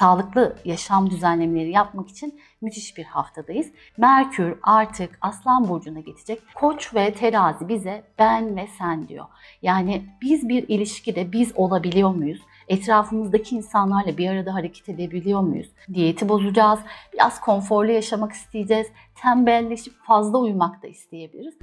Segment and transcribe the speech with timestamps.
[0.00, 3.66] sağlıklı yaşam düzenlemeleri yapmak için müthiş bir haftadayız.
[3.96, 6.42] Merkür artık Aslan Burcu'na geçecek.
[6.54, 9.24] Koç ve terazi bize ben ve sen diyor.
[9.62, 12.40] Yani biz bir ilişkide biz olabiliyor muyuz?
[12.68, 15.68] Etrafımızdaki insanlarla bir arada hareket edebiliyor muyuz?
[15.94, 16.80] Diyeti bozacağız,
[17.12, 21.54] biraz konforlu yaşamak isteyeceğiz, tembelleşip fazla uyumak da isteyebiliriz.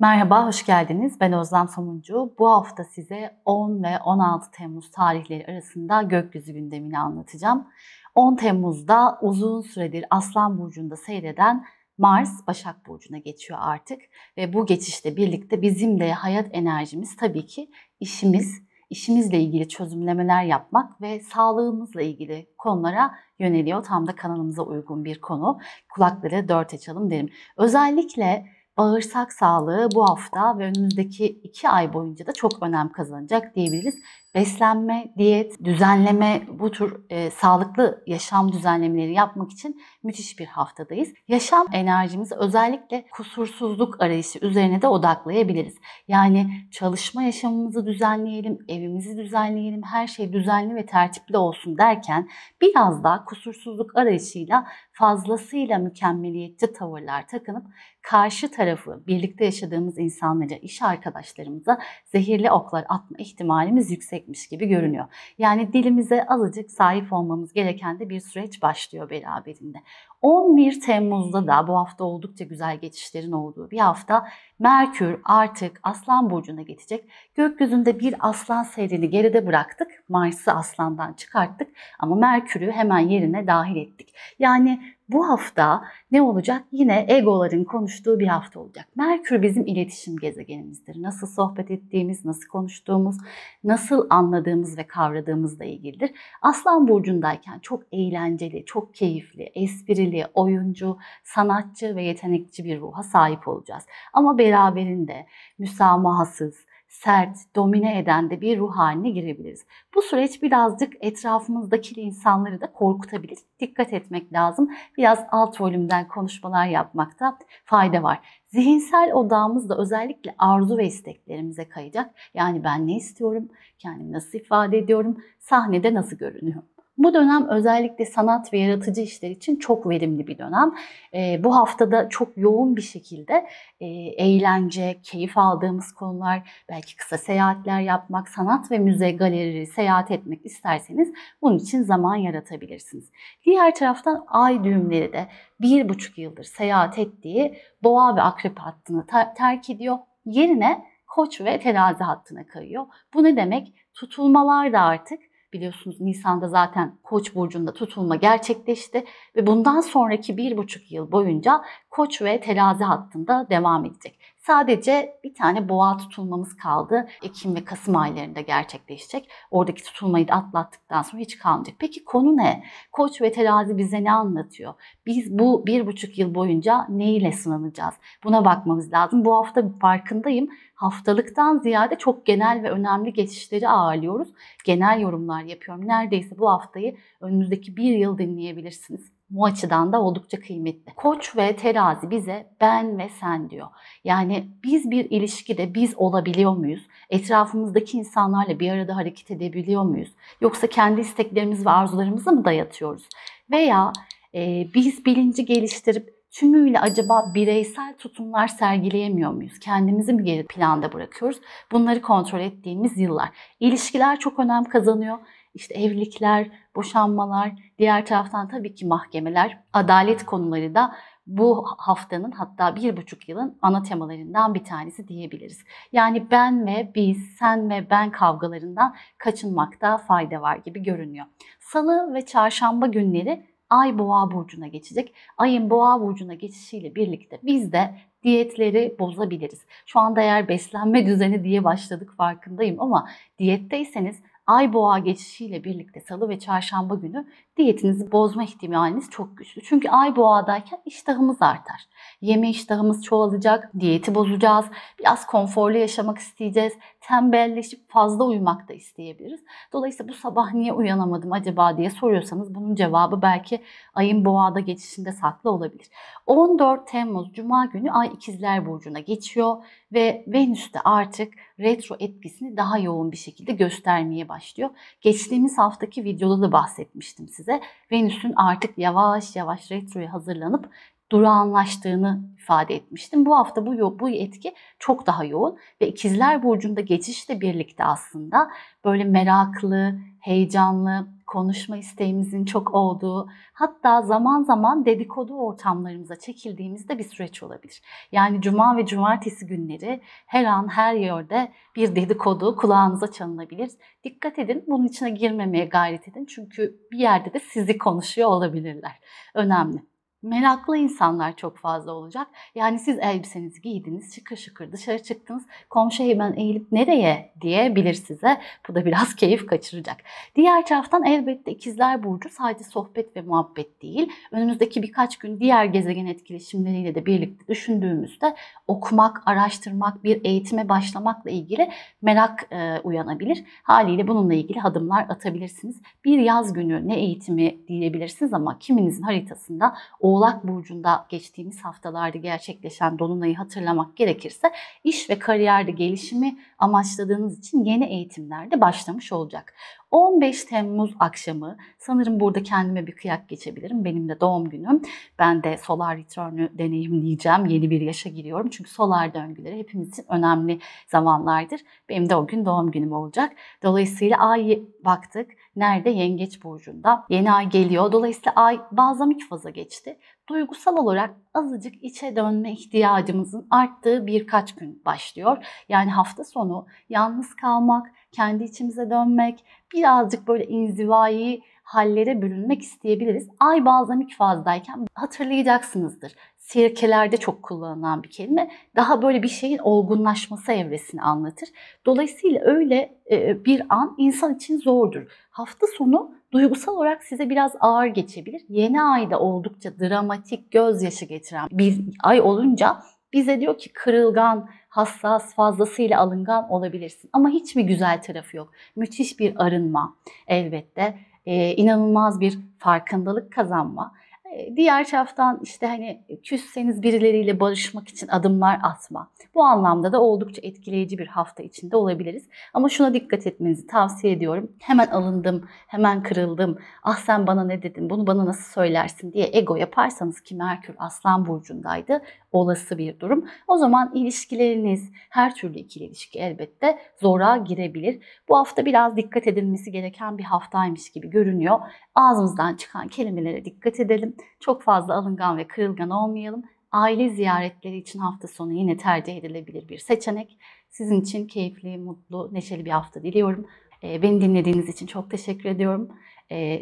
[0.00, 1.20] Merhaba, hoş geldiniz.
[1.20, 2.34] Ben Özlem Somuncu.
[2.38, 7.68] Bu hafta size 10 ve 16 Temmuz tarihleri arasında gökyüzü gündemini anlatacağım.
[8.14, 11.64] 10 Temmuz'da uzun süredir Aslan Burcu'nda seyreden
[11.98, 14.00] Mars Başak Burcu'na geçiyor artık.
[14.36, 21.00] Ve bu geçişle birlikte bizim de hayat enerjimiz tabii ki işimiz, işimizle ilgili çözümlemeler yapmak
[21.00, 23.84] ve sağlığımızla ilgili konulara yöneliyor.
[23.84, 25.58] Tam da kanalımıza uygun bir konu.
[25.94, 27.28] Kulakları dört açalım derim.
[27.56, 33.94] Özellikle bağırsak sağlığı bu hafta ve önümüzdeki iki ay boyunca da çok önem kazanacak diyebiliriz.
[34.34, 41.08] Beslenme, diyet, düzenleme bu tür e, sağlıklı yaşam düzenlemeleri yapmak için müthiş bir haftadayız.
[41.28, 45.74] Yaşam enerjimizi özellikle kusursuzluk arayışı üzerine de odaklayabiliriz.
[46.08, 52.28] Yani çalışma yaşamımızı düzenleyelim, evimizi düzenleyelim, her şey düzenli ve tertipli olsun derken
[52.60, 57.66] biraz daha kusursuzluk arayışıyla fazlasıyla mükemmeliyetçi tavırlar takınıp
[58.02, 65.06] karşı tarafı, birlikte yaşadığımız insanlara, iş arkadaşlarımıza zehirli oklar atma ihtimalimiz yüksekmiş gibi görünüyor.
[65.38, 69.78] Yani dilimize azıcık sahip olmamız gereken de bir süreç başlıyor beraberinde.
[70.22, 74.26] 11 Temmuz'da da bu hafta oldukça güzel geçişlerin olduğu bir hafta
[74.58, 77.04] Merkür artık Aslan Burcu'na geçecek.
[77.34, 80.04] Gökyüzünde bir aslan seyrini geride bıraktık.
[80.08, 84.09] Mars'ı aslandan çıkarttık ama Merkür'ü hemen yerine dahil ettik.
[84.40, 86.64] Yani bu hafta ne olacak?
[86.72, 88.88] Yine egoların konuştuğu bir hafta olacak.
[88.96, 91.02] Merkür bizim iletişim gezegenimizdir.
[91.02, 93.16] Nasıl sohbet ettiğimiz, nasıl konuştuğumuz,
[93.64, 96.10] nasıl anladığımız ve kavradığımızla ilgilidir.
[96.42, 103.86] Aslan burcundayken çok eğlenceli, çok keyifli, esprili, oyuncu, sanatçı ve yetenekçi bir ruha sahip olacağız.
[104.12, 105.26] Ama beraberinde
[105.58, 106.54] müsamahasız,
[106.90, 109.66] sert, domine eden de bir ruh haline girebiliriz.
[109.94, 113.38] Bu süreç birazcık etrafımızdaki insanları da korkutabilir.
[113.60, 114.70] Dikkat etmek lazım.
[114.96, 118.20] Biraz alt volümden konuşmalar yapmakta fayda var.
[118.46, 122.14] Zihinsel odağımız da özellikle arzu ve isteklerimize kayacak.
[122.34, 126.68] Yani ben ne istiyorum, kendimi nasıl ifade ediyorum, sahnede nasıl görünüyorum.
[127.00, 130.74] Bu dönem özellikle sanat ve yaratıcı işler için çok verimli bir dönem.
[131.14, 133.46] E, bu haftada çok yoğun bir şekilde
[133.80, 140.46] e, eğlence, keyif aldığımız konular, belki kısa seyahatler yapmak, sanat ve müze, galeri, seyahat etmek
[140.46, 141.12] isterseniz
[141.42, 143.10] bunun için zaman yaratabilirsiniz.
[143.46, 145.26] Diğer taraftan ay düğümleri de
[145.60, 149.06] bir buçuk yıldır seyahat ettiği boğa ve akrep hattını
[149.36, 149.98] terk ediyor.
[150.24, 152.86] Yerine koç ve terazi hattına kayıyor.
[153.14, 153.74] Bu ne demek?
[153.94, 159.04] Tutulmalar da artık Biliyorsunuz Nisan'da zaten Koç burcunda tutulma gerçekleşti
[159.36, 164.19] ve bundan sonraki bir buçuk yıl boyunca Koç ve Terazi hattında devam edecek.
[164.40, 167.08] Sadece bir tane boğa tutulmamız kaldı.
[167.22, 169.30] Ekim ve Kasım aylarında gerçekleşecek.
[169.50, 171.76] Oradaki tutulmayı da atlattıktan sonra hiç kalmayacak.
[171.78, 172.64] Peki konu ne?
[172.92, 174.74] Koç ve terazi bize ne anlatıyor?
[175.06, 177.94] Biz bu bir buçuk yıl boyunca neyle sınanacağız?
[178.24, 179.24] Buna bakmamız lazım.
[179.24, 180.48] Bu hafta farkındayım.
[180.74, 184.28] Haftalıktan ziyade çok genel ve önemli geçişleri ağırlıyoruz.
[184.64, 185.88] Genel yorumlar yapıyorum.
[185.88, 189.19] Neredeyse bu haftayı önümüzdeki bir yıl dinleyebilirsiniz.
[189.30, 190.94] Bu açıdan da oldukça kıymetli.
[190.94, 193.66] Koç ve terazi bize ben ve sen diyor.
[194.04, 196.86] Yani biz bir ilişkide biz olabiliyor muyuz?
[197.10, 200.10] Etrafımızdaki insanlarla bir arada hareket edebiliyor muyuz?
[200.40, 203.08] Yoksa kendi isteklerimiz ve arzularımızı mı dayatıyoruz?
[203.50, 203.92] Veya
[204.34, 209.58] e, biz bilinci geliştirip tümüyle acaba bireysel tutumlar sergileyemiyor muyuz?
[209.58, 211.40] Kendimizi mi geri planda bırakıyoruz?
[211.72, 213.28] Bunları kontrol ettiğimiz yıllar.
[213.60, 215.18] İlişkiler çok önem kazanıyor
[215.54, 220.94] işte evlilikler, boşanmalar, diğer taraftan tabii ki mahkemeler, adalet konuları da
[221.26, 225.64] bu haftanın hatta bir buçuk yılın ana temalarından bir tanesi diyebiliriz.
[225.92, 231.26] Yani ben ve biz, sen ve ben kavgalarından kaçınmakta fayda var gibi görünüyor.
[231.60, 235.14] Salı ve çarşamba günleri Ay Boğa burcuna geçecek.
[235.38, 239.66] Ayın Boğa burcuna geçişiyle birlikte biz de diyetleri bozabiliriz.
[239.86, 243.08] Şu anda eğer beslenme düzeni diye başladık farkındayım ama
[243.38, 247.26] diyetteyseniz ay boğa geçişiyle birlikte salı ve çarşamba günü
[247.56, 249.62] diyetinizi bozma ihtimaliniz çok güçlü.
[249.62, 251.88] Çünkü ay boğadayken iştahımız artar.
[252.20, 254.66] Yeme iştahımız çoğalacak, diyeti bozacağız,
[254.98, 259.40] biraz konforlu yaşamak isteyeceğiz, tembelleşip fazla uyumak da isteyebiliriz.
[259.72, 263.62] Dolayısıyla bu sabah niye uyanamadım acaba diye soruyorsanız bunun cevabı belki
[263.94, 265.86] ayın boğada geçişinde saklı olabilir.
[266.26, 269.56] 14 Temmuz Cuma günü Ay İkizler Burcu'na geçiyor
[269.92, 274.70] ve Venüs de artık retro etkisini daha yoğun bir şekilde göstermeye başlıyor.
[275.00, 277.60] Geçtiğimiz haftaki videoda da bahsetmiştim size.
[277.92, 280.70] Venüs'ün artık yavaş yavaş retroya hazırlanıp
[281.10, 283.26] durağanlaştığını ifade etmiştim.
[283.26, 288.50] Bu hafta bu bu etki çok daha yoğun ve İkizler Burcu'nda geçişle birlikte aslında
[288.84, 297.42] böyle meraklı, heyecanlı, konuşma isteğimizin çok olduğu, hatta zaman zaman dedikodu ortamlarımıza çekildiğimizde bir süreç
[297.42, 297.82] olabilir.
[298.12, 303.70] Yani cuma ve cumartesi günleri her an her yerde bir dedikodu kulağınıza çalınabilir.
[304.04, 309.00] Dikkat edin bunun içine girmemeye gayret edin çünkü bir yerde de sizi konuşuyor olabilirler.
[309.34, 309.89] Önemli.
[310.22, 312.26] Meraklı insanlar çok fazla olacak.
[312.54, 315.42] Yani siz elbisenizi giydiniz, şıkır şıkır dışarı çıktınız.
[315.70, 318.40] Komşu hemen eğilip nereye diyebilir size.
[318.68, 319.96] Bu da biraz keyif kaçıracak.
[320.36, 324.12] Diğer taraftan elbette ikizler burcu sadece sohbet ve muhabbet değil.
[324.32, 328.36] Önümüzdeki birkaç gün diğer gezegen etkileşimleriyle de birlikte düşündüğümüzde
[328.68, 331.70] okumak, araştırmak, bir eğitime başlamakla ilgili
[332.02, 333.44] merak e, uyanabilir.
[333.62, 335.82] Haliyle bununla ilgili adımlar atabilirsiniz.
[336.04, 339.74] Bir yaz günü ne eğitimi diyebilirsiniz ama kiminizin haritasında
[340.10, 344.52] Oğlak Burcu'nda geçtiğimiz haftalarda gerçekleşen Dolunay'ı hatırlamak gerekirse
[344.84, 349.54] iş ve kariyerde gelişimi amaçladığınız için yeni eğitimler de başlamış olacak.
[349.90, 353.84] 15 Temmuz akşamı sanırım burada kendime bir kıyak geçebilirim.
[353.84, 354.82] Benim de doğum günüm.
[355.18, 357.46] Ben de Solar Return'ü deneyimleyeceğim.
[357.46, 358.50] Yeni bir yaşa giriyorum.
[358.50, 360.58] Çünkü solar döngüleri hepimiz için önemli
[360.88, 361.60] zamanlardır.
[361.88, 363.32] Benim de o gün doğum günüm olacak.
[363.62, 365.30] Dolayısıyla ay baktık.
[365.56, 365.90] Nerede?
[365.90, 367.04] Yengeç burcunda.
[367.08, 367.92] Yeni ay geliyor.
[367.92, 369.98] Dolayısıyla ay bazamik faza geçti.
[370.28, 375.62] Duygusal olarak azıcık içe dönme ihtiyacımızın arttığı birkaç gün başlıyor.
[375.68, 383.28] Yani hafta sonu yalnız kalmak, kendi içimize dönmek, birazcık böyle inzivai hallere bürünmek isteyebiliriz.
[383.40, 386.14] Ay balzamik fazdayken hatırlayacaksınızdır.
[386.36, 388.50] Sirkelerde çok kullanılan bir kelime.
[388.76, 391.48] Daha böyle bir şeyin olgunlaşması evresini anlatır.
[391.86, 395.02] Dolayısıyla öyle e, bir an insan için zordur.
[395.30, 398.42] Hafta sonu duygusal olarak size biraz ağır geçebilir.
[398.48, 402.76] Yeni ayda oldukça dramatik, gözyaşı getiren bir ay olunca
[403.12, 407.10] bize diyor ki kırılgan, hassas, fazlasıyla alıngan olabilirsin.
[407.12, 408.52] Ama hiç mi güzel tarafı yok?
[408.76, 409.96] Müthiş bir arınma
[410.26, 410.98] elbette.
[411.26, 413.94] Ee, inanılmaz bir farkındalık kazanma.
[414.32, 419.10] Ee, diğer taraftan işte hani küsseniz birileriyle barışmak için adımlar atma.
[419.34, 422.28] Bu anlamda da oldukça etkileyici bir hafta içinde olabiliriz.
[422.54, 424.52] Ama şuna dikkat etmenizi tavsiye ediyorum.
[424.58, 426.58] Hemen alındım, hemen kırıldım.
[426.82, 431.26] Ah sen bana ne dedin, bunu bana nasıl söylersin diye ego yaparsanız ki Merkür Aslan
[431.26, 433.24] Burcu'ndaydı olası bir durum.
[433.48, 438.02] O zaman ilişkileriniz, her türlü ikili ilişki elbette zora girebilir.
[438.28, 441.60] Bu hafta biraz dikkat edilmesi gereken bir haftaymış gibi görünüyor.
[441.94, 444.16] Ağzımızdan çıkan kelimelere dikkat edelim.
[444.40, 446.42] Çok fazla alıngan ve kırılgan olmayalım.
[446.72, 450.38] Aile ziyaretleri için hafta sonu yine tercih edilebilir bir seçenek.
[450.68, 453.46] Sizin için keyifli, mutlu, neşeli bir hafta diliyorum.
[453.82, 455.88] Beni dinlediğiniz için çok teşekkür ediyorum.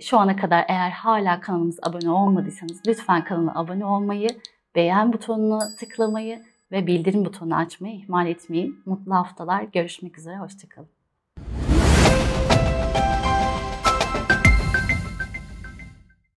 [0.00, 4.28] Şu ana kadar eğer hala kanalımıza abone olmadıysanız lütfen kanala abone olmayı,
[4.74, 8.82] beğen butonuna tıklamayı ve bildirim butonunu açmayı ihmal etmeyin.
[8.86, 9.62] Mutlu haftalar.
[9.62, 10.36] Görüşmek üzere.
[10.36, 10.97] Hoşçakalın.